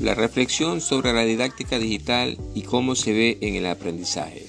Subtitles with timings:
[0.00, 4.46] La reflexión sobre la didáctica digital y cómo se ve en el aprendizaje.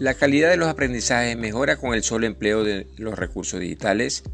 [0.00, 4.24] La calidad de los aprendizajes mejora con el solo empleo de los recursos digitales.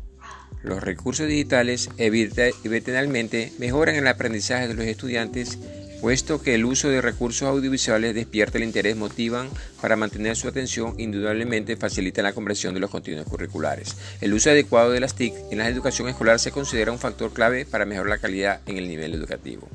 [0.62, 5.58] Los recursos digitales evidentemente mejoran el aprendizaje de los estudiantes
[6.00, 9.48] puesto que el uso de recursos audiovisuales despierta el interés, motivan
[9.80, 13.96] para mantener su atención, indudablemente facilita la comprensión de los contenidos curriculares.
[14.20, 17.66] El uso adecuado de las TIC en la educación escolar se considera un factor clave
[17.66, 19.68] para mejorar la calidad en el nivel educativo.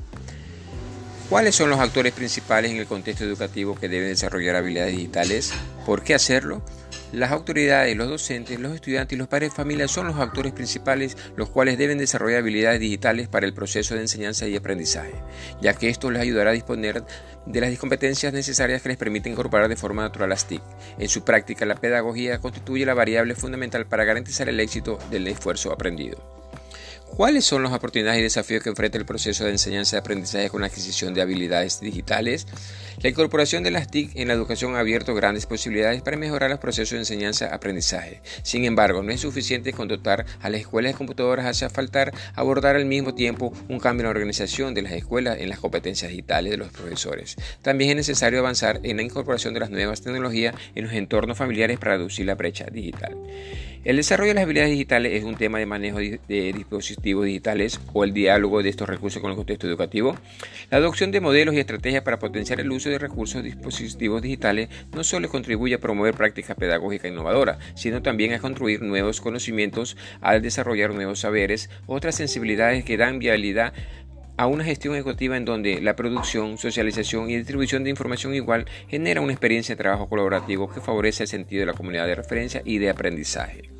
[1.28, 5.52] ¿Cuáles son los actores principales en el contexto educativo que deben desarrollar habilidades digitales?
[5.86, 6.62] ¿Por qué hacerlo?
[7.14, 11.16] Las autoridades, los docentes, los estudiantes y los padres de familia son los actores principales
[11.36, 15.14] los cuales deben desarrollar habilidades digitales para el proceso de enseñanza y aprendizaje,
[15.60, 17.04] ya que esto les ayudará a disponer
[17.46, 20.60] de las competencias necesarias que les permiten incorporar de forma natural las TIC.
[20.98, 25.72] En su práctica, la pedagogía constituye la variable fundamental para garantizar el éxito del esfuerzo
[25.72, 26.33] aprendido.
[27.16, 30.62] ¿Cuáles son las oportunidades y desafíos que enfrenta el proceso de enseñanza y aprendizaje con
[30.62, 32.48] la adquisición de habilidades digitales?
[33.02, 36.58] La incorporación de las TIC en la educación ha abierto grandes posibilidades para mejorar los
[36.58, 38.20] procesos de enseñanza-aprendizaje.
[38.42, 42.74] Sin embargo, no es suficiente con dotar a las escuelas de computadoras, hace faltar abordar
[42.74, 46.50] al mismo tiempo un cambio en la organización de las escuelas en las competencias digitales
[46.50, 47.36] de los profesores.
[47.62, 51.78] También es necesario avanzar en la incorporación de las nuevas tecnologías en los entornos familiares
[51.78, 53.16] para reducir la brecha digital.
[53.84, 58.02] El desarrollo de las habilidades digitales es un tema de manejo de dispositivos digitales o
[58.02, 60.16] el diálogo de estos recursos con el contexto educativo.
[60.70, 64.70] La adopción de modelos y estrategias para potenciar el uso de recursos de dispositivos digitales
[64.94, 70.40] no solo contribuye a promover prácticas pedagógicas innovadoras, sino también a construir nuevos conocimientos al
[70.40, 73.74] desarrollar nuevos saberes, otras sensibilidades que dan viabilidad
[74.38, 79.20] a una gestión ejecutiva en donde la producción, socialización y distribución de información igual genera
[79.20, 82.78] una experiencia de trabajo colaborativo que favorece el sentido de la comunidad de referencia y
[82.78, 83.73] de aprendizaje.